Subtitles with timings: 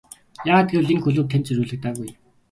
[0.49, 2.09] Яагаад гэвэл энэ клуб танд зориулагдаагүй.